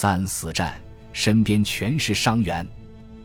[0.00, 0.80] 三死战，
[1.12, 2.64] 身边全是伤员，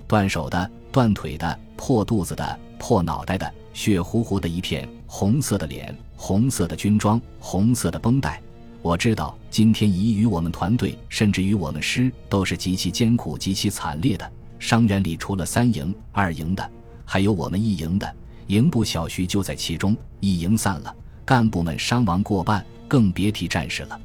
[0.08, 8.41] 断手的、断腿的、破肚子的、破脑袋的，血乎乎的一片，红色的脸，红色的军装，红色的绷带。
[8.81, 14.28] 我知道，今天已与我们团队，甚至于我们师，都是极其艰苦、极其惨烈的。
[14.58, 16.71] 伤员里，除了三营、二营的，
[17.05, 18.16] 还有我们一营的。
[18.48, 19.96] 营部小徐就在其中。
[20.21, 24.02] 一营散了，干部们伤亡过半，更别提战士了。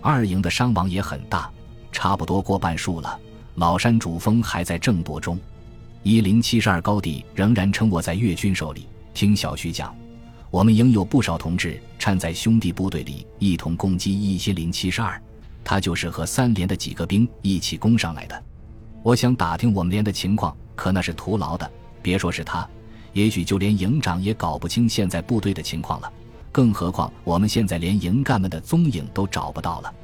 [0.00, 1.50] 二营的伤亡也很大。
[1.94, 3.18] 差不多过半数了，
[3.54, 5.38] 老山主峰还在争夺中，
[6.02, 8.88] 一零七十二高地仍然称握在越军手里。
[9.14, 9.96] 听小徐讲，
[10.50, 15.22] 我们营有不少同志掺在兄弟部队里，一同攻击一零七十二。
[15.62, 18.42] 他就是和三连的几个兵一起攻上来的。
[19.04, 21.70] 我想打听我们连的情况，可那是徒劳的。
[22.02, 22.68] 别说是他，
[23.12, 26.12] 也许就连营长也搞不清现在部队的情况了。
[26.50, 29.94] 更何况我们现在连营干们的踪影都找不到了。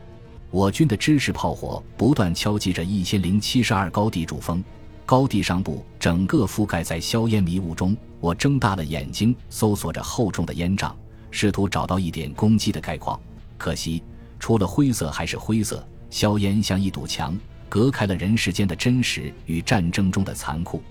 [0.50, 4.62] 我军的支持炮火不断敲击着一千零七十二高地主峰，
[5.06, 7.96] 高地上部整个覆盖在硝烟迷雾中。
[8.18, 10.94] 我睁大了眼睛，搜索着厚重的烟障，
[11.30, 13.18] 试图找到一点攻击的概况。
[13.56, 14.02] 可惜，
[14.38, 17.38] 除了灰色还是灰色，硝烟像一堵墙，
[17.68, 20.82] 隔开了人世间的真实与战争中的残酷。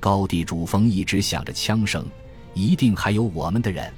[0.00, 2.04] 高地主峰一直响着枪声，
[2.54, 3.90] 一定还有我们的人。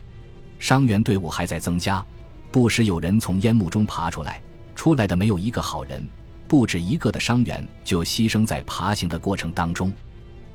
[0.59, 2.05] 伤员队伍还在增加，
[2.53, 4.41] 不时有人从烟幕中爬出来。
[4.79, 6.09] 出来的没有一个好人，
[6.47, 9.93] 不止一个的伤员就牺牲在爬行的过程当中。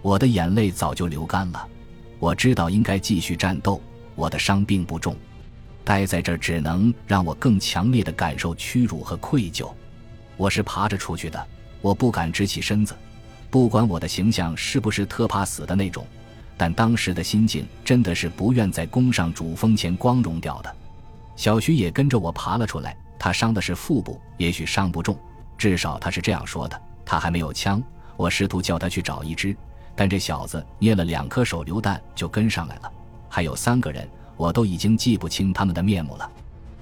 [0.02, 1.68] 我的眼泪早就流干了。
[2.20, 3.82] 我知道应该继续战斗。
[4.16, 5.14] 我的伤并不重，
[5.84, 9.70] 待在这儿只能让我更强烈的感受屈辱和愧疚。
[10.38, 11.46] 我是爬着出去的，
[11.82, 12.96] 我不敢直起身子，
[13.50, 16.08] 不管我的形象是不是特怕死的那种，
[16.56, 20.74] 但当时的心境真的是不愿在攻上主峰前光荣掉的。
[21.36, 22.96] 小徐也跟着我爬了出来。
[23.24, 25.18] 他伤的是腹部，也许伤不重，
[25.58, 26.82] 至少他是这样说的。
[27.06, 27.82] 他还没有枪，
[28.18, 29.56] 我试图叫他去找一支，
[29.96, 32.92] 但这小子捏了两颗手榴弹就跟上来了。
[33.30, 36.30] 还有三个人，我都已经记不清他们的面目了。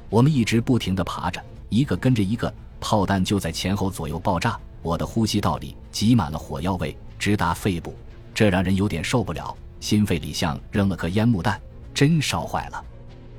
[0.10, 7.94] 我们一直不停地爬着，一个跟着一个，炮弹就在前后左右爆炸，我的呼吸道里挤满了火药味，直达肺部，
[8.34, 9.56] 这让人有点受不了。
[9.80, 11.62] 心肺里像扔了颗烟幕弹，
[11.94, 12.84] 真烧坏了。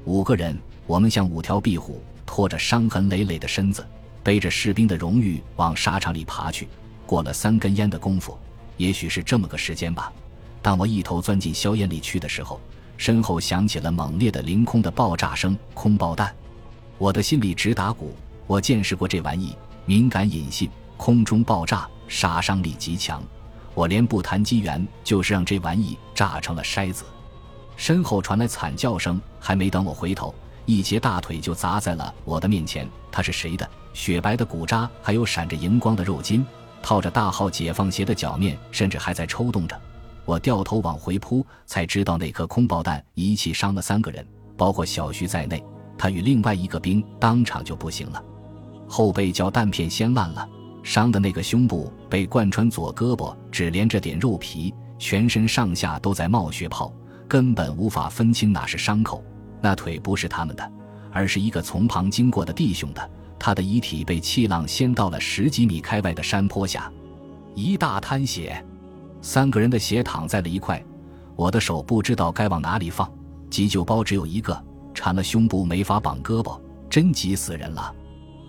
[0.04, 2.00] 五个人，我们像五条壁虎。
[2.34, 3.86] 拖着伤痕累累的身子，
[4.22, 6.66] 背着士兵的荣誉往沙场里爬去。
[7.04, 8.38] 过了三根烟的功夫，
[8.78, 10.10] 也许是这么个时间吧。
[10.62, 12.58] 当我一头钻进硝烟里去的时候，
[12.96, 16.34] 身后响起了猛烈的凌空的爆炸声，空爆弹。
[16.96, 18.16] 我的心里直打鼓。
[18.46, 19.54] 我见识过这玩意，
[19.84, 23.22] 敏感隐性，空中爆炸，杀伤力极强。
[23.74, 27.04] 我连不谈机缘，就是让这玩意炸成了筛子。
[27.76, 30.34] 身后传来惨叫声，还没等我回头。
[30.64, 33.68] 一截大腿就砸在了我的面前，他是谁的？
[33.92, 36.44] 雪白的骨渣，还有闪着荧光的肉筋，
[36.82, 39.78] 套着大号解放鞋的脚面，甚至还在抽动着。
[40.24, 45.62] 我掉头往回扑，才知道那颗空爆弹一气伤了三个人，包括小徐在内。
[45.98, 48.22] 他与另外一个兵当场就不行了，
[48.88, 50.48] 后背叫弹片掀烂了，
[50.82, 56.92] 伤的那个胸部被贯穿左胳膊，只连着点肉皮，全身上下都在冒血泡，
[57.28, 59.22] 根本无法分清哪是伤口。
[59.62, 60.72] 那腿不是他们的，
[61.12, 63.10] 而是一个从旁经过的弟兄的。
[63.38, 66.92] 他的遗体被气浪掀到了十几米开外的山坡下，
[67.54, 68.64] 一大滩血，
[69.20, 70.80] 三个人的血躺在了一块。
[71.34, 73.10] 我的手不知道该往哪里放，
[73.50, 74.56] 急救包只有一个，
[74.94, 77.92] 缠了胸部没法绑胳膊，真急死人了。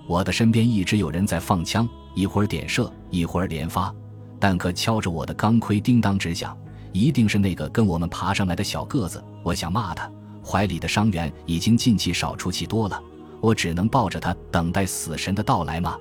[0.07, 3.91] 我的身边一直有人在放枪，一会儿点射，一会儿连发，
[4.39, 6.55] 弹壳敲着我的钢盔叮当直响，
[6.91, 9.23] 一定是那个跟我们爬上来的小个子。
[9.41, 10.11] 我想骂他。
[10.45, 13.01] 怀里的伤员已经进气少出气多了，
[13.39, 15.97] 我只能抱着他等待死神的到来吗？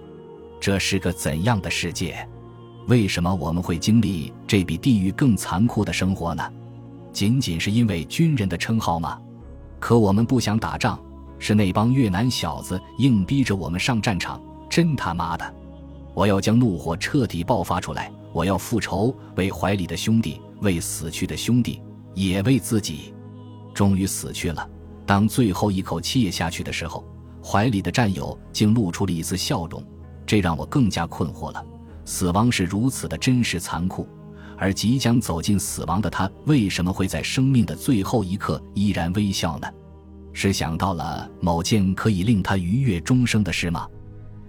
[0.61, 2.29] 这是个怎样的世界？
[2.89, 6.43] 为什么我们会经历这比地狱更残酷的生活呢？
[7.13, 9.19] 仅仅是因为军人的称号吗？
[9.79, 10.99] 可我们不想打仗，
[11.39, 14.41] 是那帮越南小子硬逼着我们上战场。
[14.69, 15.55] 真他妈的！
[16.15, 21.83] 我要将怒火彻底爆发出来，我要复仇，为怀里的兄弟，为死去的兄弟，
[22.15, 23.13] 也为自己。
[23.73, 24.69] 终于死去了。
[25.05, 27.05] 当最后一口气也下去的时候，
[27.45, 29.85] 怀里的战友竟露出了一丝笑容，
[30.25, 31.65] 这让我更加困惑了。
[32.05, 34.09] 死亡是如此的真实残酷，
[34.57, 39.69] 而即将走进死亡的他，为什么会在生命的最后一刻依然微笑呢？
[40.33, 43.87] 是想到了某件可以令他愉悦终生的事吗？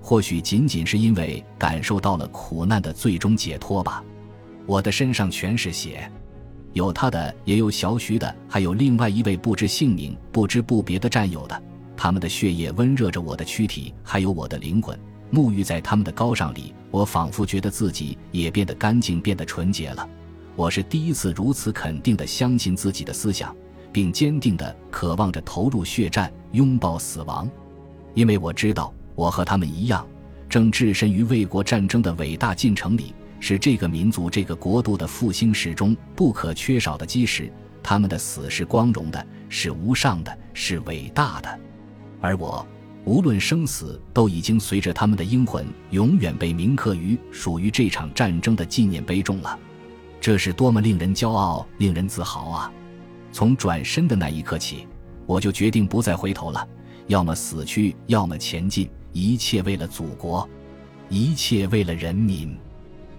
[0.02, 4.04] 或许仅仅是因为感受到了苦难的最终解脱吧。
[4.66, 6.10] 我的身上全是血。
[6.74, 11.64] 有他的，也有小许的，还有另外一位不知姓名、不知不别的战友的。
[11.96, 14.98] 他们的血液温热着我的躯体，还有我的灵魂。
[15.32, 20.08] 沐浴在他们的高尚里，我仿佛觉得自己也变得干净，变得纯洁了。
[20.56, 23.56] 我是第一次如此肯定地相信自己的思想，
[23.92, 27.50] 并坚定地渴望着投入血战，拥抱死亡，
[28.14, 30.06] 因为我知道我和他们一样，
[30.50, 33.14] 正置身于卫国战争的伟大进程里，
[33.46, 37.52] 是这个民族、这个国度的复兴史中不可缺少的基石。
[37.84, 41.60] 他们的死是光荣的，是无上的，是伟大的，
[42.22, 42.66] 而我，
[43.04, 49.60] 无论生死，都已经随着他们的英魂，永远被铭刻于属于这场战争的纪念碑中了。
[50.22, 52.72] 这是多么令人骄傲、令人自豪啊！
[53.34, 54.88] 从转身的那一刻起，
[55.26, 56.66] 我就决定不再回头了，
[57.08, 60.48] 要么死去，要么前进，一切为了祖国，
[61.10, 62.58] 一切为了人民。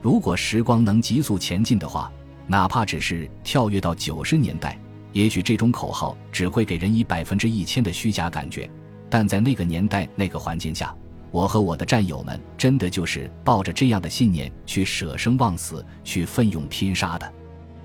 [0.04, 2.12] 如果时光能急速前进的话。
[2.46, 4.78] 哪怕只是跳跃到九十年代，
[5.14, 8.70] 也许这种口号只会给人以百分之一千的虚假感觉，
[9.08, 10.94] 但在那个年代、那个环境下，
[11.30, 17.32] 我和我的战友们真的就是抱着这样的信念去舍生忘死、去奋勇拼杀的。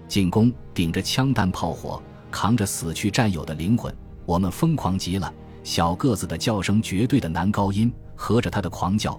[0.09, 3.95] 进攻，顶着枪弹炮火，扛着死去战友的灵魂，
[4.25, 5.33] 我们疯狂极了。
[5.63, 9.17] 小个子的叫声，绝对的男高音，合着他的狂叫，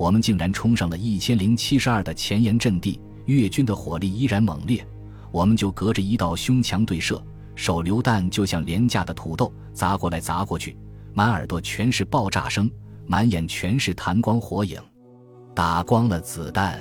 [0.00, 2.98] 我们竟然冲上了一千零七十二的前沿阵地。
[3.26, 4.82] 越军的火力依然猛烈，
[5.30, 7.22] 我们就隔着一道胸墙对射，
[7.54, 10.74] 手榴弹就像廉价的土豆砸过来砸过去，
[11.12, 12.68] 满耳朵全是爆炸声，
[13.06, 14.80] 满眼全是弹光火影。
[15.54, 16.80] 打光了子弹，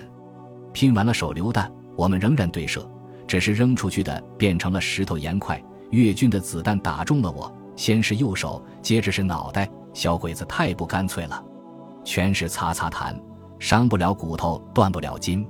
[0.72, 2.90] 拼完了手榴弹，我们仍然对射，
[3.28, 5.62] 只是扔出去的变成了石头岩块。
[5.92, 9.70] 越军的子弹打中了我，先是右手，接着是脑袋。
[9.94, 11.44] 小鬼子太不干脆了，
[12.10, 13.16] 全是擦擦弹，
[13.60, 15.48] 伤不了骨头，断不了筋。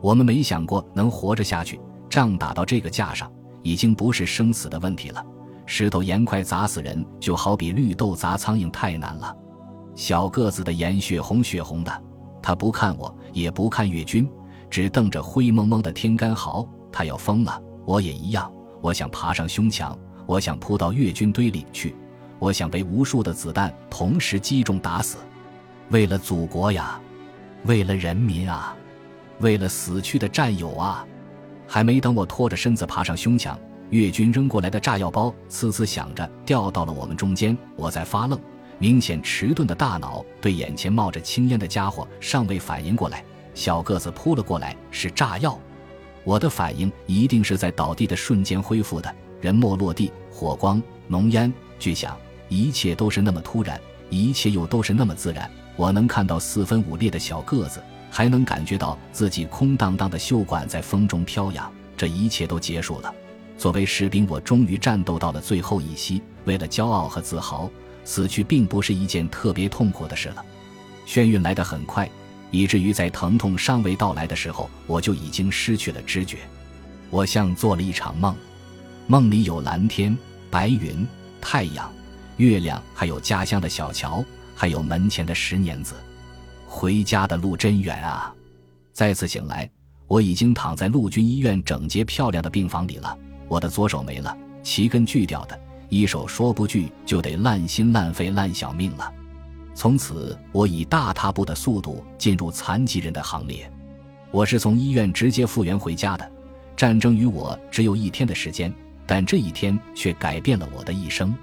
[0.00, 1.78] 我们没想过能活着下去。
[2.08, 3.30] 仗打到这个架上，
[3.62, 5.22] 已经不是生死的问题了。
[5.66, 9.36] 石头岩块砸死人，就好比绿豆砸苍蝇，太难了。
[9.94, 12.02] 小个子的眼血红血红的，
[12.42, 14.26] 他不看我，也不看越军，
[14.70, 16.66] 只瞪着灰蒙蒙的天干嚎。
[16.90, 18.50] 他要疯了，我也一样。
[18.80, 19.94] 我想爬上胸墙，
[20.24, 21.94] 我想扑到越军堆里去，
[22.38, 25.18] 我想被无数的子弹同时击中打死。
[25.90, 27.00] 为了祖国呀，
[27.64, 28.76] 为了人民啊！
[29.40, 31.04] 为了死去的战友啊！
[31.66, 33.58] 还没等我拖着身子爬上胸墙，
[33.90, 37.56] 越军扔过来的炸药包呲呲响着掉到了我们中间。
[37.74, 38.38] 我在发愣，
[38.78, 43.24] 明显迟钝的大脑对眼前冒着青烟的家伙尚未反应过来。
[43.52, 45.58] 小个子扑了过来，是炸药。
[46.22, 49.12] 我的反应一定是在倒地的瞬间恢复的。
[49.40, 52.16] 人没落地，火光、浓烟、巨响，
[52.48, 55.50] 一切都是那么突然，一切又都是那么自然。
[55.80, 57.82] 我能看到四分五裂的小个子。
[58.10, 63.14] 还能感觉到自己空荡荡的袖管在风中飘扬，这一切都结束了。
[63.56, 66.20] 作为士兵，我终于战斗到了最后一息。
[66.44, 67.70] 为了骄傲和自豪，
[68.04, 70.44] 死去并不是一件特别痛苦的事了。
[71.06, 72.10] 眩晕来得很快，
[72.50, 76.38] 以至于在疼痛尚未到来的时候，我就已经失去了知觉。
[77.10, 78.36] 我像做了一场梦，
[79.06, 80.18] 梦里有蓝天、
[80.50, 81.06] 白云、
[81.40, 81.90] 太阳、
[82.38, 84.24] 月亮，还有家乡的小桥，
[84.60, 85.94] 还有门前的石碾子。
[86.66, 88.30] 回家的路真远啊！
[88.92, 89.66] 再次醒来，
[90.06, 93.16] 我已经躺在陆军医院整洁漂亮的病房里了。
[93.48, 95.58] 我的左手没了，齐根锯掉的，
[95.88, 99.10] 一手说不锯就得烂心烂肺烂小命了。
[99.74, 103.72] 从此，我以大踏步的速度进入残疾人的行列。
[104.30, 106.32] 我是从医院直接复员回家的。
[106.76, 108.70] 战争与我只有一天的时间，
[109.06, 111.34] 但这一天却改变了我的一生。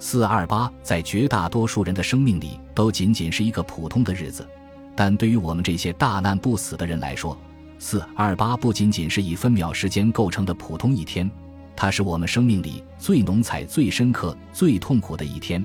[0.00, 4.48] 四二八在绝大多数人的生命里都仅仅是一个普通的日子。
[4.96, 7.36] 但对于我们这些大难不死的人来说，
[7.78, 11.30] 四二八不仅仅是以分秒时间构成的普通一天，
[11.76, 15.64] 它是我们生命里最浓彩、最深刻、最痛苦的一天。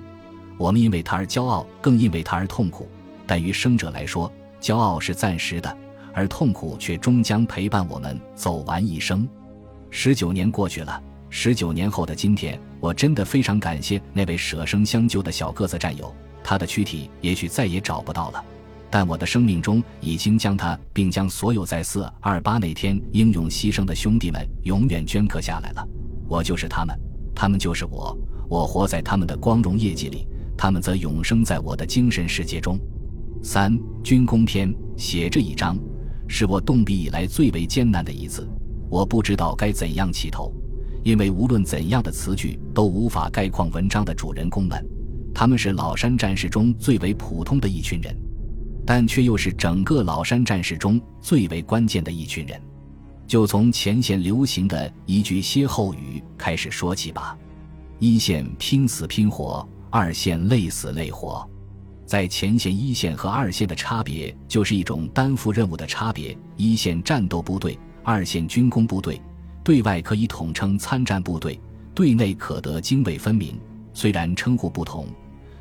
[0.57, 2.87] 我们因为它而骄傲，更因为它而痛苦。
[3.25, 5.77] 但于生者来说，骄傲是暂时的，
[6.13, 9.27] 而痛苦却终将陪伴我们走完一生。
[9.89, 11.01] 十九年过去了，
[11.37, 18.41] 十九年后的今天，我真的非常感谢那位舍生相救的小个子战友，他的躯体也许再也找不到了。
[18.89, 25.85] 但我的生命中已经将他，并将所有在四二八那天英勇牺牲的兄弟们永远镌刻下来了。
[26.25, 26.97] 我就是他们，
[27.35, 28.17] 他们就是我。
[28.49, 30.25] 我活在他们的光荣业绩里，
[30.57, 32.79] 他们则永生在我的精神世界中。
[33.43, 35.77] 三军功篇写这一章，
[36.29, 38.49] 是我动笔以来最为艰难的一次。
[38.89, 40.49] 我不知道该怎样起头，
[41.05, 44.85] 因为无论怎样的词句都无法概括文章的主人公们。
[45.33, 48.13] 他们是老山战士中最为普通的一群人。
[48.87, 52.61] 但却又是整个老山战士中最为关键的一群人，
[53.25, 57.35] 就从前线流行的一句歇后语开始说起吧：
[57.97, 61.43] 一线拼死拼活，二线累死累活。
[62.05, 66.37] 在前线一线和二线的差别，就是一种担负任务的差别。
[66.55, 69.19] 一线战斗部队，二线军工部队，
[69.65, 71.59] 对外可以统称参战部队，
[71.95, 73.59] 对内可得泾渭分明。
[73.95, 75.07] 虽然称呼不同，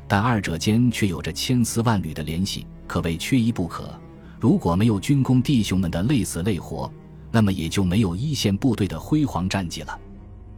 [0.07, 3.99] 但二者间却有着千丝万缕的联系，可谓缺一不可。
[4.39, 6.91] 如果没有军工弟兄们的累死累活，
[7.31, 9.99] 那么也就没有一线部队的辉煌战绩了。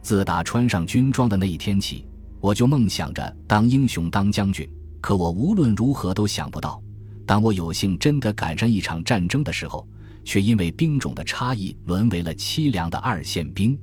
[0.02, 2.04] 自打穿上军装的那一天起，
[2.40, 4.68] 我就梦想着当英雄、当将军。
[5.00, 6.82] 可我无论如何都想不到，
[7.24, 9.88] 当我有幸真的赶上一场战争的时候，
[10.28, 13.80] 却因为兵种的差异沦为了凄凉的二线兵。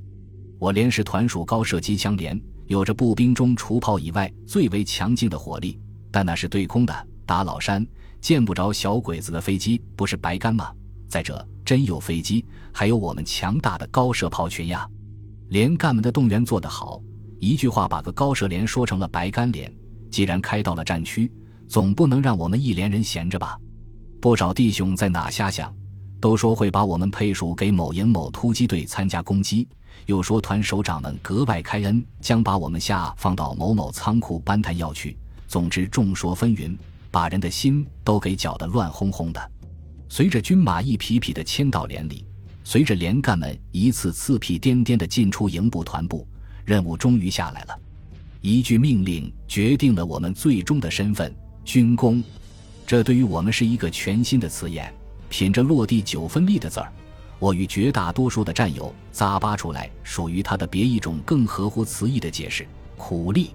[0.60, 5.76] 我连是团属高射机枪连，有着步兵中除炮以外最为强劲的火力，
[6.08, 7.84] 但那是对空的，打老山
[8.20, 10.72] 见不着小鬼子的飞机，不是白干吗？
[11.08, 14.88] 再者，真有飞机，还有我们强大的高射炮群呀！
[15.48, 17.02] 连干们的动员做得好，
[17.40, 19.68] 一句话把个高射连说成了白干连。
[20.12, 21.28] 既然开到了战区，
[21.66, 23.58] 总不能让我们一连人闲着吧？
[24.20, 25.74] 不少弟兄在哪瞎想，
[26.20, 29.68] 都说会把我们配属给某营某突击队参加攻击，
[30.06, 35.16] 又说团首长们格外开恩，将把我们下放到某某仓库搬弹药去。
[35.46, 36.76] 总之众说纷纭，
[37.10, 39.50] 把人的心都给搅得乱哄哄的。
[40.08, 42.24] 随着军马一匹匹的迁到连里，
[42.64, 46.26] 随着连干们一次次屁颠颠的进出营部团部，
[46.64, 47.78] 任务终于下来了。
[48.40, 52.22] 一句命令决定了我们最终的身份——军功。
[52.86, 54.92] 这对于我们是一个全新的词眼，
[55.28, 56.92] 品着落地九分力的字儿。
[57.38, 62.66] 我与绝大多数的战友咂巴出来属于他的别一种更合乎词义的解释：
[62.96, 63.50] 苦力。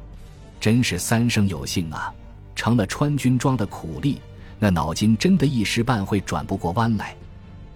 [0.60, 2.14] 真是三生有幸啊！
[2.56, 4.22] 成了穿军装的苦力，
[4.60, 7.16] 那脑筋真的一时半会转不过弯来。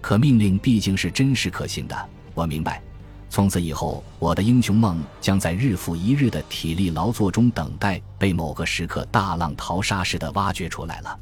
[0.00, 2.80] 可命令毕竟是真实可信的，我明白。
[3.28, 11.18] 从此以后，我的英雄梦将在日复一日的体力劳作中等待被某个时刻大浪淘沙似的挖掘出来了。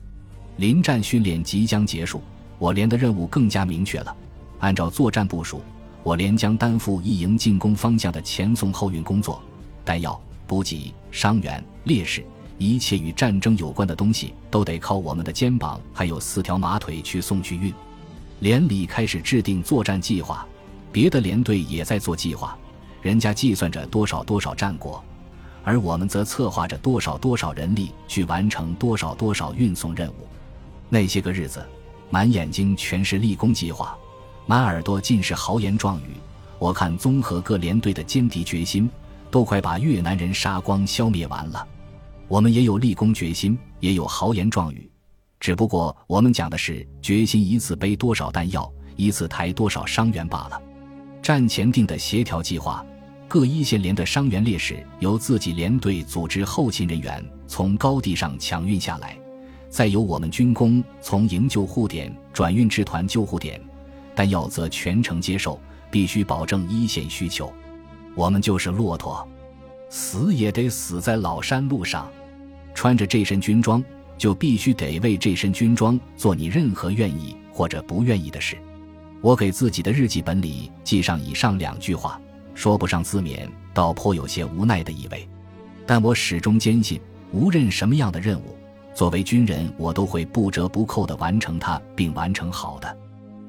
[0.59, 2.23] 临战训练即将结束，
[2.64, 4.16] 我连的任务更加明确了。
[4.61, 5.61] 按照作战部署，
[6.02, 9.38] 我连将担负一营进攻方向的前送后运工作，
[9.85, 12.25] 弹药、补给、伤员、烈士，
[12.56, 17.71] 一切与战争有关的东西都得靠我们的肩膀还有四条马腿去送去运。
[18.40, 20.47] 连里开始制定作战计划。
[20.90, 22.56] 别的连队也在做计划，
[23.02, 25.04] 人家计算着多少多少战果，
[25.62, 30.26] 而我们则策划着多少多少人力去完成多少多少运送任务。
[30.88, 31.62] 那些个日子，
[32.14, 33.99] 满眼睛全是立功计划，
[34.47, 36.14] 满耳朵尽是豪言壮语。
[36.61, 38.88] 我看综合各连队的歼敌决心，
[39.33, 41.66] 都快把越南人杀光消灭完了。
[42.28, 44.88] 我们也有立功决心，也有豪言壮语，
[45.40, 50.62] 只不过我们讲的是决心一次背多少弹药，一次抬多少伤员罢了。
[51.21, 52.87] 战前定的协调计划，
[53.26, 59.18] 各一线连的伤员烈士由自己连队组织后勤人员从高地上抢运下来，
[59.75, 63.61] 再由我们军工从营救护点转运至团救护点，
[64.14, 67.52] 弹药则全程接受，必须保证一线需求。
[68.14, 69.28] 我们就是骆驼，
[69.90, 72.09] 死也得死在老山路上。
[72.73, 73.83] 穿着这身军装，
[74.16, 78.57] 就必须得为这身军装做你任何愿意或者不愿意的事。
[79.21, 82.21] 我给自己的日记本里记上以上两句话，
[82.54, 85.28] 说不上自勉，倒颇有些无奈的意味。
[85.85, 87.00] 但我始终坚信，
[87.33, 88.53] 无论什么样的任务，
[88.94, 92.96] 作为军人，我都会不折不扣地完成它，并完成好的。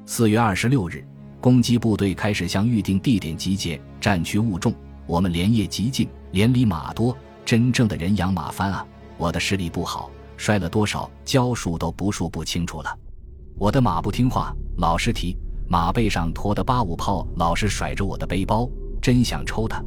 [0.04, 1.06] 四月二十六日，
[1.40, 4.74] 攻击部队开始向预定地点集结，战区物重，
[5.06, 8.84] 我们连夜急进，连里马多，真正的人仰马翻啊！
[9.16, 12.98] 我的视力不好，摔了多少跤数都不数不清楚了。
[13.56, 15.36] 我的马不听话，老是提。
[15.68, 18.68] 马背上驮的八五炮老是甩着我的背包，
[19.00, 19.80] 真想抽他。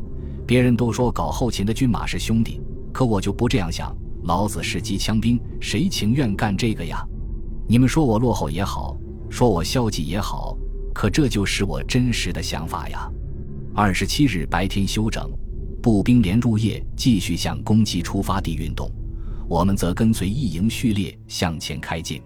[0.47, 2.61] 别人都说搞后勤的军马是兄弟，
[2.93, 3.93] 可我就不这样想。
[4.23, 7.05] 老子是机枪兵，谁情愿干这个呀？
[7.67, 8.97] 你们说我落后也好，
[9.29, 10.57] 说我消极也好，
[10.93, 13.09] 可这就是我真实的想法呀。
[13.75, 15.29] 二十七日白天休整，
[15.81, 18.91] 步兵连入夜继续向攻击出发地运动，
[19.47, 22.21] 我们则跟随一营序列向前开进，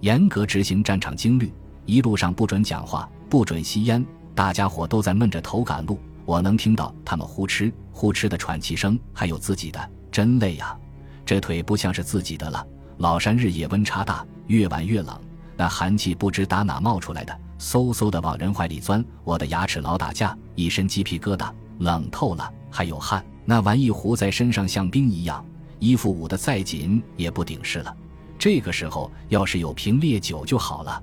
[0.00, 1.52] 严格执行战场经律。
[1.86, 5.98] 一路上不准讲话，不准吸烟，大家伙都在闷着头赶路。
[6.24, 10.76] 我能听到他们呼哧呼哧的喘气声，还有自己的，真累呀！
[11.32, 12.62] 这腿不像是自己的了。
[12.98, 15.18] 老山日夜温差大，越晚越冷，
[15.56, 19.02] 那寒气不知打哪冒出来的，嗖嗖的往人怀里钻。
[19.24, 23.24] 我的牙齿老打架，一身鸡皮疙瘩，冷透了，还有汗。
[23.46, 25.42] 那玩意糊在身上像冰一样，
[25.78, 27.96] 衣服捂得再紧也不顶事了。
[28.38, 31.02] 这个时候要是有瓶烈酒就好了。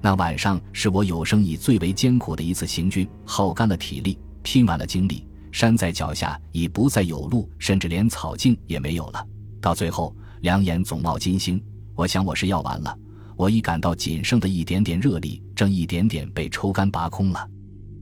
[0.00, 5.26] 那晚上是我有生以最为艰苦的一次行军，耗干了体力，拼完了精力。
[5.50, 9.26] 山在脚下已不再有路，甚至连草径也没有了。
[9.60, 11.62] 到最后，两眼总冒金星。
[11.94, 12.98] 我想我是要完了。
[13.36, 17.48] 我已感到仅剩的一点点热力正一点点被抽干拔空了。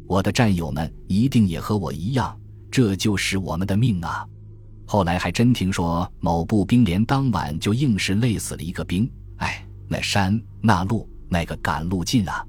[0.07, 2.39] 我的战友们一定也和我一样，
[2.71, 4.25] 这就是我们的命啊！
[4.87, 9.11] 后来还真听说某步兵连当晚就硬是累死了一个兵。
[9.39, 12.47] 哎，那山那路那个赶路劲啊！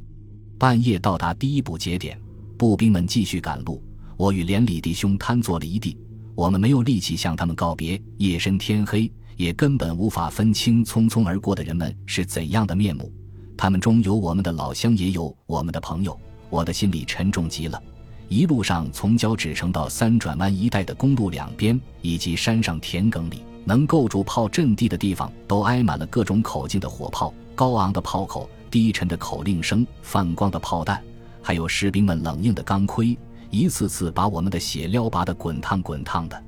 [0.60, 2.20] 半夜到达第一补节点，
[2.58, 3.84] 步兵们继续赶路，
[4.18, 5.98] 我与连里弟兄瘫坐了一地。
[6.36, 8.00] 我们没有力气向他们告别。
[8.18, 13.10] 夜深天黑，也根本无法分清匆匆而过的人们是怎样的面目。
[13.58, 16.20] 他们中有我们的老乡，也有我们的朋友。
[16.50, 17.82] 我的心里沉重极了。
[18.28, 31.02] 一路上，从交趾城到三转弯一带的公路两边，以及山上田埂里能构筑炮阵地的地方，都挨满了各种口径的火炮、高昂的炮口、低沉的口令声、泛光的炮弹，
[31.42, 33.18] 还有士兵们冷硬的钢盔，
[33.56, 36.44] 一次次把我们的血撩拔得滚烫滚烫的。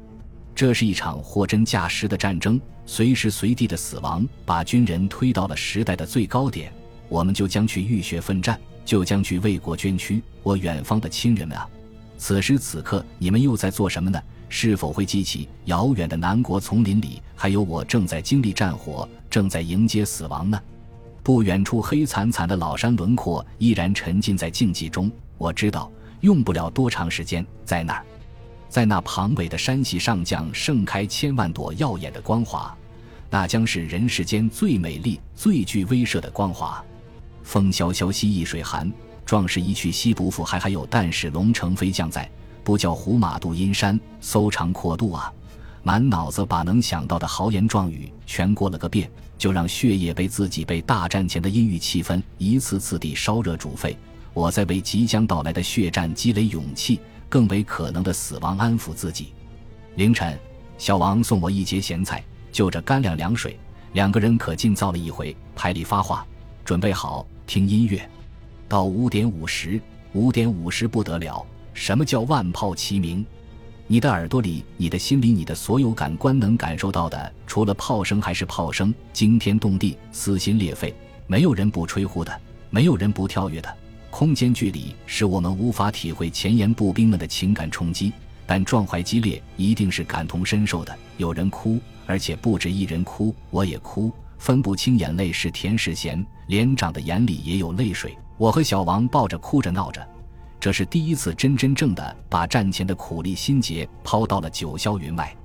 [0.54, 6.70] 这是一场货真价实的战争，随时随地的死亡把军人推到了时代的最高点，
[7.08, 8.60] 我们就将去浴血奋战。
[8.84, 11.68] 就将去为国捐躯，我远方的亲人们啊！
[12.18, 14.18] 此时此刻，你们又在做什么呢？
[14.48, 20.58] 是否会记起遥远的南国丛林里，还有我正在经历战火，正在迎接死亡呢？
[21.22, 25.12] 不远处黑惨惨的老山轮廓依然沉浸在静寂中。
[25.38, 28.06] 我知道，用不了多长时间，在那儿，
[28.70, 32.76] 在那庞伟的山系上将盛开千万朵耀眼的光华，
[33.30, 36.84] 那将是人世间最美丽、最具威慑的光华。
[37.44, 38.92] 风萧萧兮易水寒，
[39.26, 40.44] 壮士一去兮不复。
[40.44, 42.30] 还还有但使龙城飞将在，
[42.64, 45.32] 不教胡马度阴山，搜肠阔肚啊！
[45.84, 53.96] 满脑子把能想到的豪言壮语全过了个遍，就让血液被自己被大战前的阴郁气氛一次次地烧热煮沸。
[54.38, 59.34] 我在为即将到来的血战积累勇气，更为可能的死亡安抚自己。
[59.96, 60.38] 凌晨，
[60.78, 63.58] 小王送我一节咸菜，就着干粮凉水，
[63.94, 66.24] 两个人可劲造了一回，牌里发话，
[66.64, 67.26] 准备好。
[67.48, 68.08] 听音乐，
[68.70, 69.82] 到五点五十，
[70.14, 71.44] 五点五十不得了。
[71.74, 73.26] 什么叫万炮齐鸣？
[73.88, 80.94] 你的耳朵里、你的心里、你的所有感官能感受到的，除了炮声还是炮声，惊天动地，撕心裂肺。
[81.26, 83.76] 没有人不吹呼的，没有人不跳跃的。
[84.10, 88.12] 空间距离使我们无法体会前沿步兵们的情感冲击，
[88.46, 90.98] 但壮怀激烈，一定是感同身受的。
[91.18, 94.12] 有人哭，而且不止一人哭，我也哭。
[94.40, 98.16] 分不清眼泪是甜是咸，连长的眼里也有泪水。
[98.38, 100.08] 我和小王抱着哭着闹着，
[100.60, 105.36] 这是第一次真真正的把战前的苦力心结抛到了九霄云外。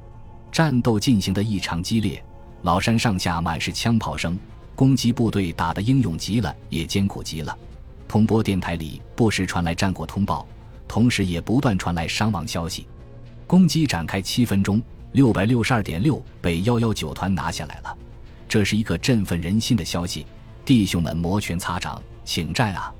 [0.50, 2.22] 战斗进行的异常激烈，
[2.60, 4.38] 老山上下满是枪炮声，
[4.74, 7.56] 攻击部队打得英勇极了，也艰苦极了。
[8.12, 10.46] 通波电台里不时传来战果通报，
[10.86, 12.86] 同时也不断传来伤亡消息。
[13.46, 17.96] 攻击展开七分钟，六百六十二点六被幺幺九团拿下来了。
[18.46, 20.26] 这是一个振奋人心的消息，
[20.62, 22.92] 弟兄们摩拳擦掌，请战啊！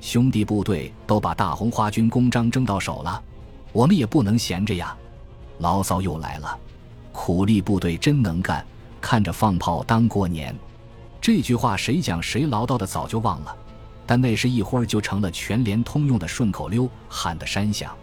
[0.00, 3.20] 兄弟部队都把大红花军公章争到手了，
[3.72, 4.96] 我们也不能闲着呀！
[5.58, 6.56] 牢骚又来了，
[7.10, 8.64] 苦力部队真能干，
[9.00, 10.56] 看着放炮当过年。
[11.20, 13.56] 这句话谁讲谁唠叨的早就忘了，
[14.06, 17.94] 但那是一会儿就成了全连通用的顺口溜，喊得山响。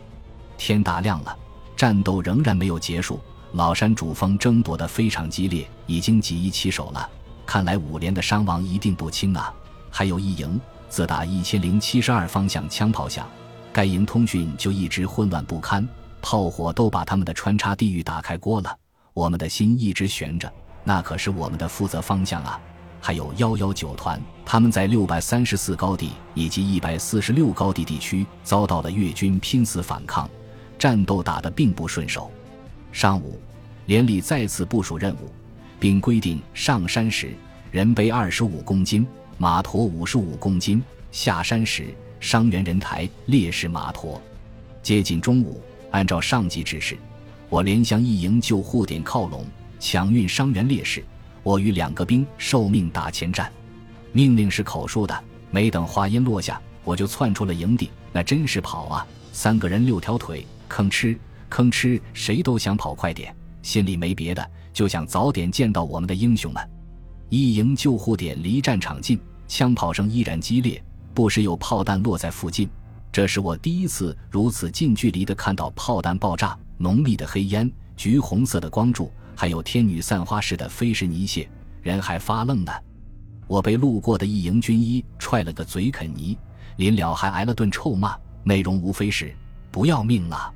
[0.58, 1.38] 天大亮了，
[1.76, 3.20] 战斗仍然没有结束。
[3.54, 7.10] 老山主峰争夺得非常激烈，已经几易其手了。
[7.46, 9.54] 看来五连的伤亡一定不轻啊！
[9.90, 13.28] 还有一营，自打一千零七十二方向枪炮响，
[13.74, 15.86] 该营通讯就一直混乱不堪，
[16.22, 18.74] 炮火都把他们的穿插地域打开锅了。
[19.14, 20.50] 我们的心一直悬着，
[20.86, 22.58] 那可是我们的负责方向啊！
[23.04, 30.30] 还有幺幺九团，他们在六百三十四高地以及一百四十六高地地区遭到了越军拼死反抗，
[30.78, 32.32] 战斗打得并不顺手。
[32.92, 33.42] 上午，
[33.88, 35.32] 连里再次部署任务，
[35.80, 37.34] 并规定上山时
[37.72, 39.06] 人背二十五公斤，
[39.40, 40.80] 马驮五十五公斤；
[41.12, 41.88] 下山时
[42.20, 44.22] 伤员人抬烈士马驮。
[44.84, 45.60] 接近中午，
[45.90, 46.96] 按照上级指示，
[47.50, 49.44] 我连向一营救护点靠拢，
[49.80, 51.04] 抢运伤员烈士。
[51.44, 53.52] 我与两个兵受命打前站。
[54.12, 57.90] 命令是口述的，没等话音落下，我就窜出了营地。
[58.12, 59.08] 那真是跑啊！
[59.32, 61.18] 三个人六条腿，吭哧。
[61.50, 66.70] 吭哧，谁都想跑快点，心里没别的，就想早点见到我们的英雄们。
[67.30, 70.82] 一营救护点离战场近，枪炮声依然激烈，
[71.14, 72.70] 不时有炮弹落在附近。
[73.12, 81.50] 这是我第一次如此近距离的看到炮弹爆炸，浓密的黑烟，橘红色的光柱，还有天女散花似的飞石泥屑，
[81.82, 82.72] 人还发愣呢。
[83.48, 86.38] 我被路过的一营军医踹了个嘴啃泥，
[86.78, 89.36] 临了还挨了顿臭骂，内容无非是
[89.72, 90.54] 不要命了。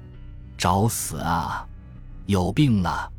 [0.57, 1.67] 找死啊！
[2.25, 3.11] 有病了！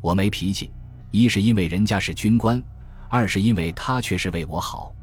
[0.00, 0.70] 我没脾气，
[1.10, 2.62] 一是因为人家是军官，
[3.08, 4.94] 二是因为他却是为我好。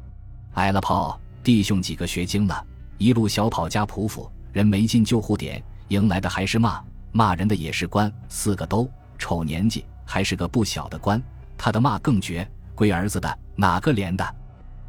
[0.54, 8.88] 挨了炮，弟兄几个学精了，一路小跑加匍匐，人没进救护点，迎来的还是骂，骂人的也是官，四个都
[9.18, 11.22] 丑年纪，还是个不小的官。
[11.56, 14.34] 他的骂更绝，龟儿子的，哪个连的？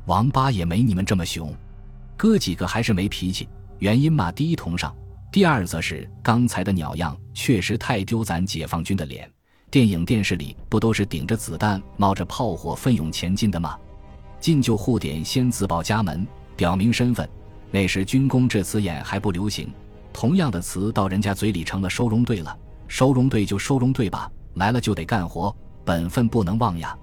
[0.06, 1.54] 王八也没你们这么凶。
[2.17, 3.47] 哥几个还是没脾气，
[3.80, 4.95] 原因嘛，第一同上，
[5.32, 9.30] 第二则是刚才的鸟样确实太丢咱解放军的脸。
[9.69, 13.78] 电影电视里不都是顶着子弹、冒着炮火奋勇前进的吗？
[14.39, 16.25] 进就护点先自报家门，
[16.56, 17.28] 表明身份。
[17.71, 19.73] 那时“军工”这词眼还不流行，
[20.13, 22.58] 同样的词到人家嘴里成了收容队了。
[22.88, 26.98] 收容队就收容队吧，来了就得干活，本分不能忘呀。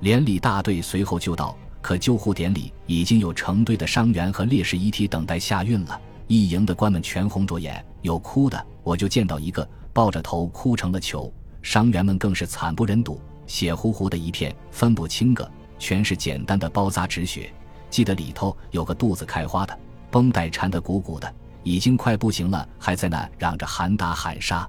[0.00, 1.56] 连里大队随后就到。
[1.82, 11.32] 可救护点里已经有成堆的伤员和烈士遗体等待下运了，一营的官们全红着眼，有哭的，我就见到一个抱着头哭成了球。
[11.62, 17.52] 伤员们更是惨不忍睹，血乎乎的一片，分不清个，全是简单的包扎止血。
[17.88, 19.78] 记得里头有个肚子开花的，
[20.10, 21.32] 绷带缠得鼓鼓的，
[21.62, 24.68] 已经快不行了，还在那嚷着喊打喊杀，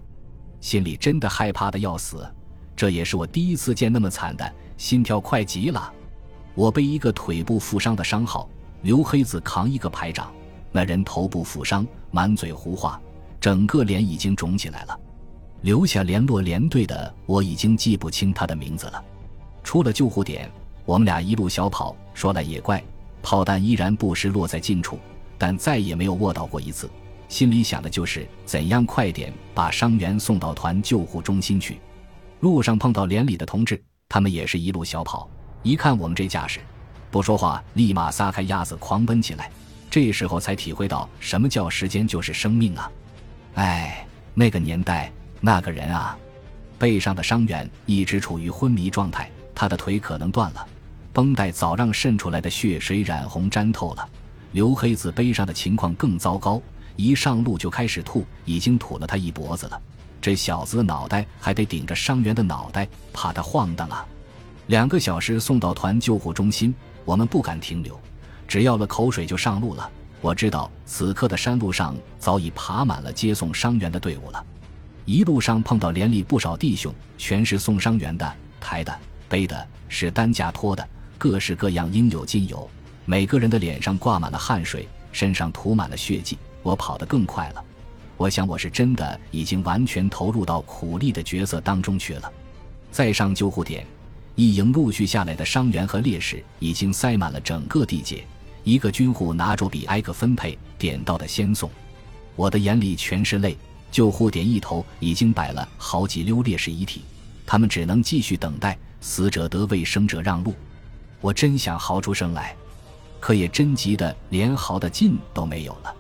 [0.68, 2.30] 心里真的害怕的要死。
[2.76, 5.94] 这也是我第一次见那么惨的，心跳快极了。
[6.56, 8.50] 我背一个腿部负伤的伤号，
[8.82, 10.30] 刘黑子扛一个排长。
[10.74, 13.00] 那人头部负伤，满嘴胡话，
[13.40, 15.00] 整个脸已经肿起来了。
[15.62, 19.02] 留下联络连队的，我已经记不清他的名字了。
[19.64, 20.52] 出了救护点，
[20.84, 21.96] 我们俩一路小跑。
[22.14, 22.84] 说来也怪，
[23.24, 25.00] 炮弹依然不时落在近处，
[25.38, 26.90] 但再也没有握到过一次。
[27.28, 31.80] 心里想的就是怎样快点把伤员送到团救护中心去。
[32.40, 35.30] 路上碰到连里的同志，他们也是一路小跑。
[35.64, 36.60] 一看我们这架势，
[37.12, 39.50] 不说话，立马撒开鸭子狂奔起来。
[39.90, 42.92] 这时候才体会到什么叫时间就是生命啊！
[43.56, 45.12] 哎，那个年代，
[45.42, 46.18] 那个人啊，
[46.78, 50.68] 背上的伤员一直处于昏迷状态，他的腿可能断了，
[51.12, 54.08] 绷带早让渗出来的血水染红沾透了。
[54.52, 56.62] 刘黑子背上的情况更糟糕，
[56.98, 59.82] 一上路就开始吐，已经吐了他一脖子了。
[60.20, 64.06] 这小子的脑袋还得顶着伤员的脑袋，怕他晃荡啊！
[64.66, 67.98] 两个小时送到团救护中心，我们不敢停留，
[68.48, 69.90] 只要了口水就上路了。
[70.20, 74.44] 我知道此刻的山路上早已爬满了接送伤员的队伍了。
[75.06, 78.94] 一路上碰到连里不少弟兄，全是送伤员的，抬的、
[79.30, 80.86] 背的，是担架拖的，
[81.18, 82.70] 各式各样应有尽有。
[83.06, 86.38] 每个人的脸上挂满了汗水，身上涂满了血迹。
[86.64, 87.64] 我跑得更快了，
[88.18, 92.32] 我想我是真的已经完全投入到苦力的角色当中去了。
[92.92, 93.86] 再上救护点。
[94.36, 98.24] 一营陆续下来的伤员和烈士已经塞满了整个地界，
[98.64, 101.68] 一个军户拿着笔挨个分配，点到的先送。
[102.36, 103.58] 我的眼里全是泪。
[103.90, 107.02] 救护点一头已经摆了好几溜烈士遗体，
[107.48, 110.54] 他们只能继续等待，死者得为生者让路。
[111.20, 112.56] 我真想嚎出声来，
[113.20, 115.96] 可也真急得连嚎的劲都没有了。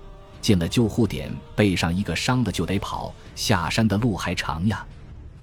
[0.48, 4.86] 进了救护点，背上一个伤的就得跑，下山的路还长呀。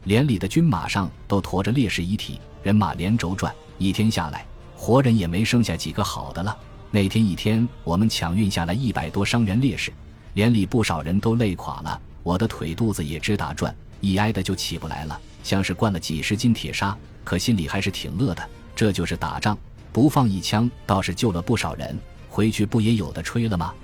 [0.05, 2.41] 连里的军马上都驮着烈士遗体。
[2.63, 6.57] 人马连轴转，一天下来，活人也没剩下几个好的了。
[6.91, 9.93] 那天一天，我们抢运下来一百多伤员烈士，
[10.33, 12.01] 连里不少人都累垮了。
[12.23, 16.97] 我的腿肚子也直打转，一挨的就起不来了，像是灌了几十斤铁砂。
[17.23, 18.43] 可心里还是挺乐的。
[18.75, 19.59] 这就是打仗，
[19.93, 21.95] 不放一枪倒是救了不少人，
[22.31, 23.75] 回去不也有的吹了吗？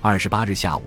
[0.00, 0.82] 二十八日下午，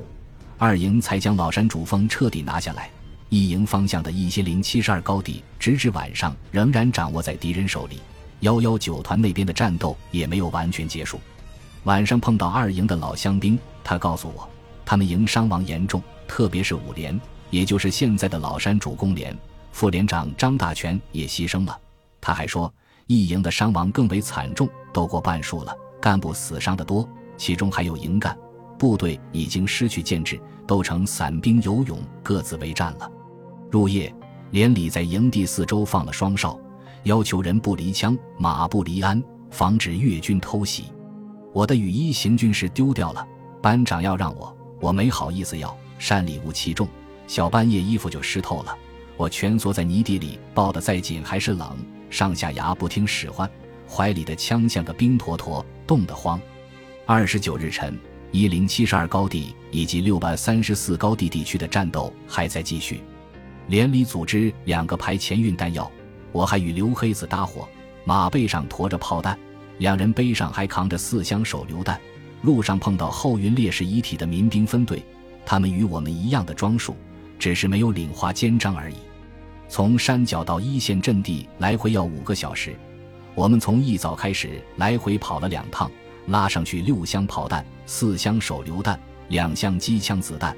[0.58, 2.89] 二营才将老山主峰彻底拿下来。
[3.28, 8.00] 一营方向的一千零七十二高地，直至晚上仍然掌握在敌人手里。
[8.39, 11.19] 幺幺九团那边的战斗也没有完全结束。
[11.84, 14.47] 晚上碰到二营的老乡兵，他告诉我，
[14.86, 17.19] 他们营伤亡严重，特别是五连，
[17.50, 19.38] 也就是现在的老山主攻连，
[19.74, 21.78] 副连长张大全也牺牲了。
[22.21, 22.74] 他还说，
[23.08, 28.38] 一营的伤亡更为惨重，都过半数了，干部死伤的多，其中还有营干，
[28.82, 33.08] 部队已经失去建制，都成散兵游勇，各自为战了。
[33.70, 34.12] 入夜，
[34.50, 36.60] 连里在营地四周放了双哨，
[37.04, 40.86] 要求人不离枪，马不离鞍，防止越军偷袭。
[41.54, 43.24] 我的雨衣行军时丢掉了，
[43.62, 46.88] 班长要让我，我没好意思要，山里雾气重，
[47.28, 48.76] 小半夜衣服就湿透了。
[49.15, 51.78] 我蜷缩在泥地里，抱得再紧还是冷，
[52.10, 53.48] 上下牙不听使唤，
[53.88, 56.41] 怀里的枪像个冰坨坨，冻得慌。
[57.06, 57.96] 二十九日晨，
[58.32, 63.02] 一零七十二高地以及六百三十四高地地区的战斗还在继续。
[63.67, 65.89] 连里组织两个排前运弹药，
[66.32, 67.67] 我还与刘黑子搭伙，
[68.06, 69.38] 马背上驮着炮弹，
[69.80, 72.00] 两人背上还扛着四箱手榴弹。
[72.41, 75.04] 路上碰到后运烈士遗体的民兵分队，
[75.46, 76.96] 他们与我们一样的装束，
[77.38, 78.96] 只是没有领花肩章而已。
[79.67, 82.76] 从山脚到一线阵地来回要五个小时。
[83.36, 85.89] 我们从一早开始来回跑了两趟，
[86.27, 90.55] 拉上去六箱炮弹、四箱手榴弹、两箱机枪子弹。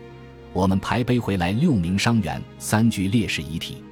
[0.52, 3.84] 我们排背回来六名伤员、三具烈士遗体。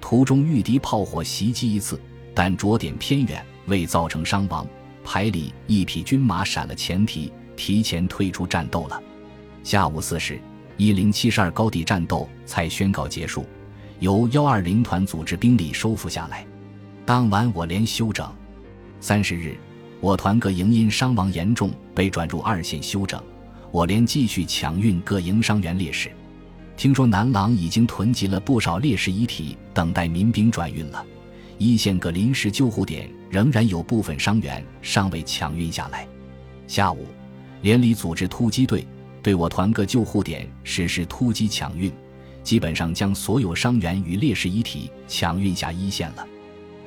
[0.00, 1.98] 途中遇敌炮火袭击一次，
[2.34, 4.66] 但着点偏远，未造成伤亡。
[5.04, 9.02] 排里一匹军马闪了前蹄，提前退出战斗了。
[9.62, 10.38] 下午四时，
[10.76, 13.46] 一零七十二高地战斗才宣告结束，
[14.00, 16.44] 由幺二零团组织兵力收复下来。
[17.06, 18.30] 当晚我连休整。
[19.00, 19.56] 三十日，
[20.02, 23.22] 我团各营因伤亡严重被转入二线休整，
[23.70, 26.10] 我连继续抢运各营伤员烈士。
[26.76, 31.06] 听说南廊已经囤积了不少烈士遗体，等待民兵转运了。
[31.56, 36.04] 一线各临时救护点仍然有部分伤员尚未抢运下来。
[36.66, 37.06] 下午，
[37.60, 38.84] 连里组织突击队，
[39.22, 41.92] 对我团各救护点实施突击抢运，
[42.42, 46.26] 基本上将所有伤员与烈士遗体抢运下一线了。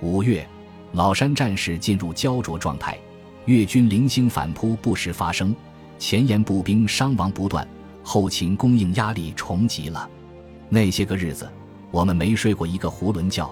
[0.02, 0.46] 五月，
[0.92, 2.98] 老山战事进入焦灼状态，
[3.46, 5.56] 越军零星反扑不时发生，
[6.00, 7.68] 前沿步兵伤亡不断，
[8.04, 10.10] 后勤供应压力重疾了。
[10.68, 11.48] 那些个日子，
[11.92, 13.48] 我们没睡过一个囫囵觉，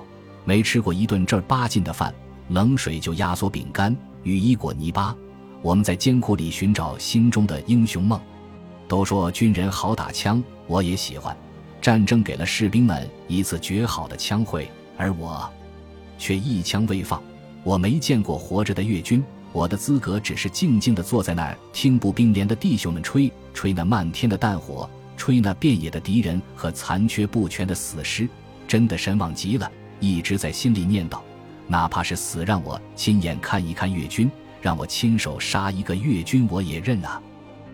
[0.46, 2.14] 没吃过一顿正儿八经的饭，
[2.50, 5.16] 冷水就压缩饼干，雨衣裹泥巴。
[5.62, 8.20] 我们在艰苦里寻找心中的英雄梦。
[8.88, 11.36] 都说军人好打枪，我也喜欢。
[11.82, 15.48] 战争给了士兵们一次绝好的枪会，而我。
[16.18, 17.22] 却一枪未放，
[17.64, 28.28] 我没见过活着的越军，我的资格只是静静地坐在那儿，听步兵连的弟兄们吹吹那漫天的弹火，吹那遍野的敌人和残缺不全的死尸，
[28.68, 31.20] 真的神往极了，一直在心里念叨，
[31.68, 37.22] 哪怕是死，让我亲眼看一看越军，让我亲手杀一个越军，我也认啊！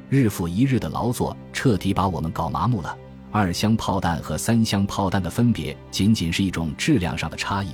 [0.09, 2.97] 日复一日的劳作，彻底把我们搞麻木了。
[3.31, 7.69] 二箱炮弹和三箱炮弹的分别，仅仅是一种质量上的差异。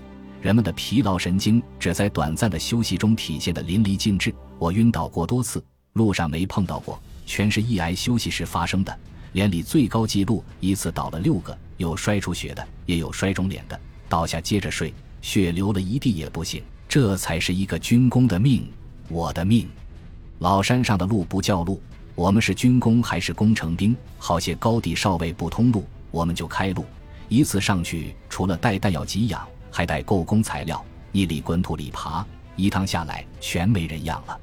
[0.45, 4.31] 人们的疲劳神经只在短暂的休息中体现的淋漓尽致。
[4.59, 5.59] 我晕倒过多次，
[5.93, 8.95] 路上没碰到过，全是一挨休息时发生的。
[9.31, 13.79] 连里最高纪录一次倒了六个，有摔出血的，也有摔肿脸的。
[14.07, 16.61] 倒下接着睡，血流了一地也不行。
[16.87, 18.71] 这才是一个军工的命，
[19.09, 19.67] 我的命。
[20.37, 21.81] 老山上的路不叫路，
[22.13, 23.97] 我们是军工还是工程兵？
[24.19, 26.85] 好些高地哨位不通路，我们就开路。
[27.29, 29.43] 一次上去，除了带弹药给养。
[29.75, 34.39] 还带够工材料，一里滚土里爬，一趟下来全没人样了。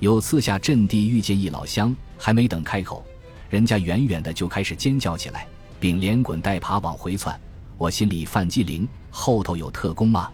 [0.00, 3.02] 有次下阵地遇见一老乡，还没等开口，
[3.48, 5.46] 人家远远的就开始尖叫起来，
[5.80, 7.40] 并连滚带爬往回窜。
[7.78, 10.30] 我心里犯机灵，后头有特工吗？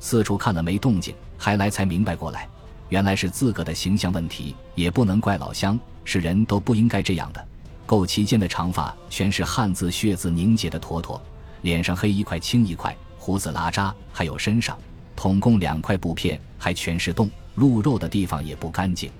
[0.00, 2.48] 四处看了没动静，还来才明白过来，
[2.88, 7.48] 原来是自个的形象问题，也不能怪老乡，是人都不应该这样的。
[7.84, 11.20] 够齐肩的长发，全是汗渍血渍凝结的坨坨，
[11.60, 12.96] 脸上黑一块青一块。
[13.24, 14.76] 胡子拉碴，还有身上，
[15.16, 19.10] 统共两块布片，还全是洞，露肉的地方也不干净。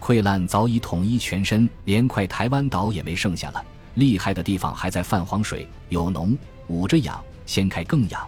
[0.00, 3.62] 溃烂早已统一全身，连块台湾岛也没剩下了。
[3.96, 6.34] 厉害的地方还在泛黄水，有脓，
[6.68, 8.26] 捂着痒，掀开更痒。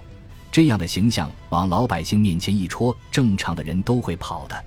[0.53, 4.65] 这样的形象往老百姓面前一戳，正常的人都会跑的。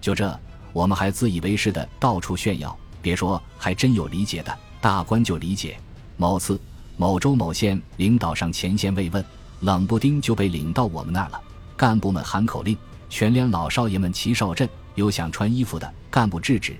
[0.00, 0.36] 就这，
[0.72, 2.76] 我们还自以为是的到处炫耀。
[3.00, 5.76] 别说，还真有理解的，大官就理解。
[6.16, 6.60] 某次，
[6.96, 9.24] 某州某县领导上前线慰问。
[9.64, 11.40] 冷不丁就被领到我们那儿了，
[11.74, 12.76] 干部们喊口令，
[13.08, 14.68] 全连老少爷们齐哨阵。
[14.94, 16.76] 有想穿衣服的干部制止，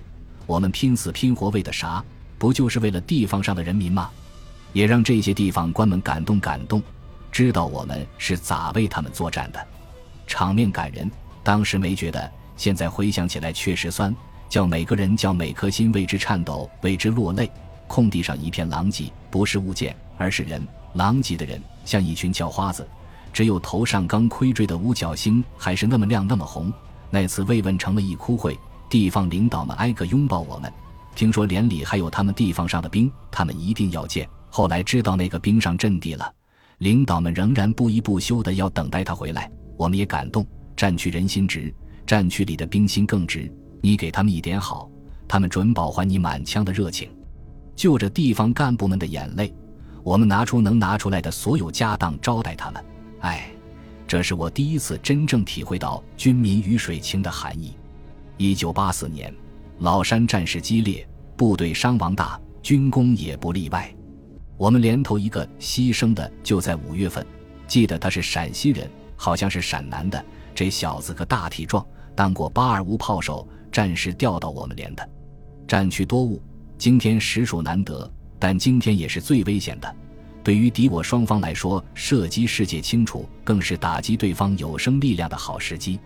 [0.47, 2.05] 我们拼死拼活为的啥？
[2.37, 4.11] 不就是为了地方上的人民吗？
[4.75, 6.83] 也让这些地方官们感动感动，
[7.33, 9.67] 知道我们是咋为他们作战的，
[10.27, 11.11] 场面感人。
[11.43, 14.15] 当时没觉得，现在回想起来确实酸，
[14.47, 17.51] 叫每个人叫每颗心为之颤抖，为之落泪。
[17.87, 20.63] 空地上一片狼藉，不是物件，而是人。
[20.95, 22.87] 狼藉的人像一群叫花子，
[23.33, 26.73] 只有头上刚盔坠的五角星还是那么亮那么红。
[27.11, 30.73] 那次慰问成了一哭会，地方领导们挨个拥抱我们。
[31.15, 34.29] 听说连里还有他们地方上的兵，他们一定要见。
[34.51, 36.33] 后来知道那个兵上阵地了，
[36.79, 39.51] 领导们仍然不依不休的要等待他回来。
[39.77, 41.73] 我们也感动，战区人心直，
[42.07, 43.53] 战区里的兵心更直。
[43.81, 44.89] 你给他们一点好，
[45.29, 47.11] 他们准保还你满腔的热情。
[47.77, 49.53] 就着地方干部们的眼泪。
[50.05, 52.85] 我们拿出能拿出来的所有家当招待他们，
[53.21, 53.51] 哎，
[54.07, 57.75] 这是我第一次真正体会到军民鱼水情的含义。
[58.37, 59.35] 一九八四年，
[59.79, 63.93] 老山战事激烈，部队伤亡大，军工也不例外。
[64.59, 67.27] 我们连头一个牺牲的就在五月份，
[67.67, 70.23] 记得他是陕西人，好像是陕南的。
[70.55, 75.09] 这小子个大体壮，当过八二五炮手，战时调到我们连的。
[75.67, 76.43] 战区多雾，
[76.77, 78.09] 今天实属难得。
[78.47, 79.97] 但今天也是最危险的，
[80.43, 85.99] 对于敌我双方来说，射击世界清楚，更是打击对方有生力量的好时机。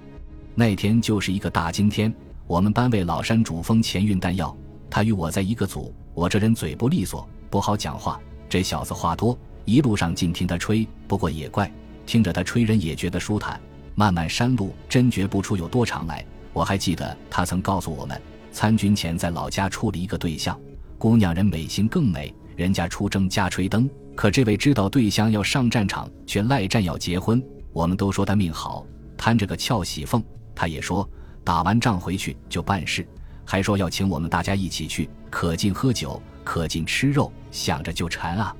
[0.54, 2.14] 那天就是一个大晴天，
[2.46, 4.56] 我们班为老山主峰前运弹药，
[4.88, 5.92] 他与我在一个组。
[6.14, 8.20] 我这人嘴不利索，不好讲话。
[8.48, 10.86] 这小子话多，一路上尽听他吹。
[11.08, 11.68] 不过也怪，
[12.06, 13.60] 听着他吹，人也觉得舒坦。
[13.96, 16.24] 漫漫山路，真觉不出有多长来。
[16.52, 18.22] 我还记得他曾告诉我们，
[18.52, 20.56] 参军前在老家处了一个对象，
[20.98, 23.88] 姑娘人美心更美，人家出征加吹灯。
[24.16, 27.40] 可这位知道对象要上战场，却赖战要结婚。
[27.72, 28.84] 我们都说他命好，
[29.16, 30.20] 摊着个俏喜凤。
[30.56, 31.08] 他也说
[31.44, 33.06] 打完仗回去就办事，
[33.44, 38.52] 还说要请我们大家一起去，可劲喝酒，可劲吃肉，想着就馋啊。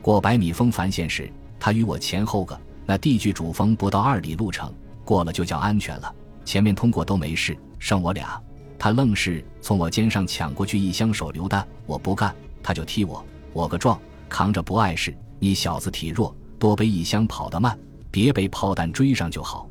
[0.00, 4.72] 过百米峰繁线时，他与我前后个，那地距主峰不到二里路程，
[5.04, 6.14] 过了就叫安全了。
[6.46, 8.40] 前面通过都没事，剩我俩，
[8.84, 13.98] 他愣是从我肩上抢过去一箱手榴弹，我不干，他就踢我，我个壮。
[14.28, 17.78] 扛着不碍事，你小子体弱，多背一箱跑得慢，
[18.10, 19.66] 别被炮弹追上就好。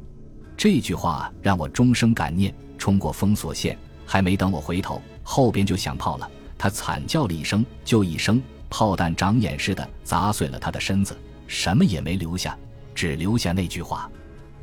[0.58, 2.52] 这句话让我终生感念。
[2.76, 6.28] 冲过封锁线，还没等我回头，后边就响炮了。
[6.58, 12.58] 他惨叫了一声，就一声，炮弹长眼似的砸碎了他的身子，什么也没留下，
[12.95, 14.10] 只留下那句话。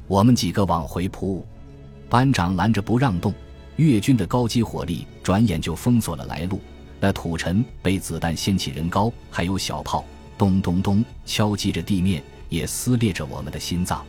[0.08, 1.46] 我们几个往回扑，
[2.08, 3.32] 班长拦着不让动。
[3.80, 6.60] 越军的高级火力转眼就封锁了来路。
[7.00, 10.04] 那土尘被子弹掀起人高，还有小炮
[10.36, 14.04] 咚咚咚敲击着地面，也撕裂着我们的心脏。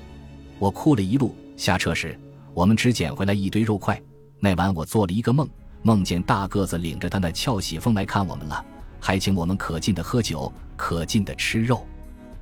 [0.59, 1.33] 我哭了一路。
[1.55, 2.19] 下车时，
[2.53, 3.97] 我们只捡回来一堆肉块。
[4.41, 5.47] 那晚我做了一个梦，
[5.83, 8.65] 梦见大个子领着他那俏喜凤来看我们了，
[8.99, 11.87] 还请我们可劲的喝酒，可劲的吃肉。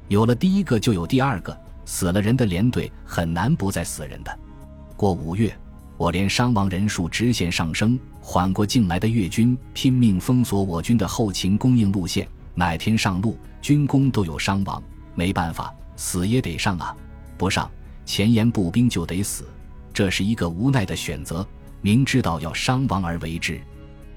[0.07, 1.55] 有了第一个，就有第二个。
[1.85, 4.39] 死了人的连队很难不再死人的。
[4.95, 5.55] 过五月。
[5.99, 14.81] 我连伤亡人数直线上升，缓过劲来的越军拼命封锁我军的后勤供应路线，哪天上路，军工都有伤亡，
[15.13, 16.95] 没办法，死也得上啊！
[17.37, 17.69] 不上，
[18.05, 19.45] 前沿步兵就得死，
[19.93, 21.45] 这是一个无奈的选择，
[21.81, 23.59] 明知道要伤亡而为之。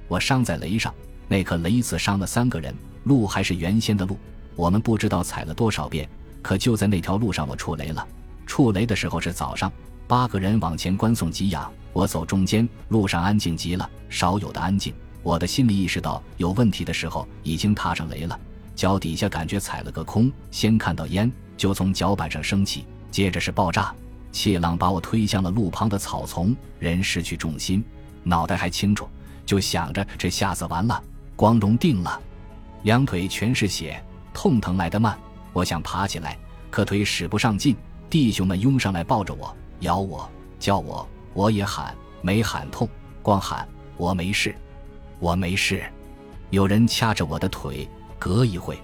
[0.07, 0.95] 我伤在雷上，
[1.27, 4.16] 那颗雷子伤了三个人，路还是原先的路，
[4.55, 6.09] 我们不知道踩了多少遍，
[6.42, 8.07] 可就在那条路上，我触雷了。
[8.47, 9.73] 触雷的时候是早上。
[10.12, 14.92] 八个人往前观送给养，我走中间，路上安静极了，少有的安静。
[15.22, 18.38] 我的心里意识到有问题的时候，已经踏上雷了。
[18.75, 23.94] 脚底下感觉踩了个空，先看到烟，就从脚板上升起，接着是爆炸，
[24.33, 27.83] 气浪把我推向了路旁的草丛，人失去重心，
[28.22, 29.09] 脑袋还清楚，
[29.46, 31.03] 就想着这下子完了，
[31.35, 32.20] 光荣定了，
[32.83, 33.98] 两腿全是血，
[34.35, 35.18] 痛疼来得慢。
[35.55, 36.37] 我想爬起来，
[36.70, 37.75] 可腿使不上劲，
[38.11, 39.57] 弟兄们拥上来抱着我。
[39.83, 40.29] 咬我，
[40.61, 42.88] 叫我，我也喊，没喊痛，
[43.21, 44.55] 光喊我没事，
[45.18, 45.83] 我没事。
[46.51, 48.81] 有人掐着我的腿，隔一会，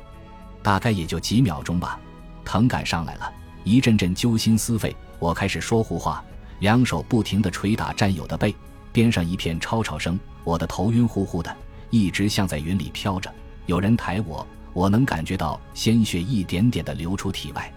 [0.60, 2.00] 大概也就几秒钟吧，
[2.44, 3.32] 疼感上来了，
[3.62, 4.94] 一阵阵揪心撕肺。
[5.20, 6.24] 我开始说胡话，
[6.58, 8.52] 两手不停地捶打战友的背，
[8.92, 11.56] 边上一片吵吵声，我的头晕乎乎的，
[11.90, 13.32] 一直像在云里飘着。
[13.66, 17.72] 有人抬我，我能感觉到鲜血一点点地流出体外。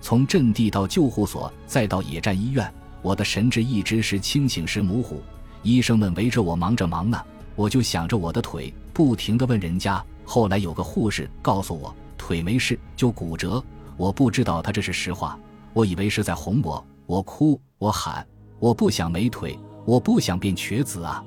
[0.00, 5.20] 从阵地到救护所，再到野战医院，我的神志一直是清醒时模糊。
[5.62, 7.20] 医生们围着我忙着忙呢，
[7.56, 10.04] 我就想着我的腿，不停地问人家。
[10.24, 13.62] 后来有个护士告诉我腿没事，就骨折。
[13.96, 15.38] 我不知道他这是实话，
[15.72, 16.84] 我以为是在哄我。
[17.06, 18.26] 我哭，我喊，
[18.58, 21.24] 我不想没腿，我不想变瘸子啊！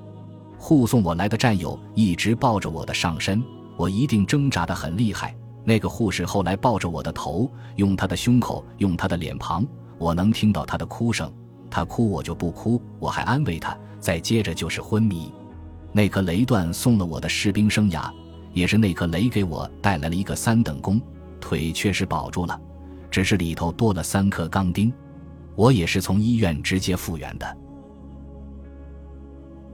[0.58, 3.42] 护送我来的战友一直抱着我的上身，
[3.78, 5.34] 我一定挣扎得很厉害。
[5.70, 9.64] 那个护士后来抱着我的头，用他的胸口，用他的脸庞，
[10.00, 11.32] 我能听到他的哭声。
[11.70, 13.78] 他哭我就不哭，我还安慰他。
[14.00, 15.32] 再接着就是昏迷。
[15.92, 18.12] 那颗雷段送了我的士兵生涯，
[18.52, 21.00] 也是那颗雷给我带来了一个三等功。
[21.40, 22.60] 腿确实保住了，
[23.12, 24.92] 只是里头多了三颗钢钉。
[25.56, 27.58] 我也是从医院直接复原的。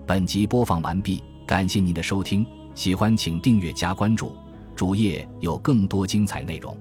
[0.06, 4.36] 本集播放完毕，感谢您的收听，喜欢请订阅加关注。
[4.76, 6.78] 主页有更多精彩内容。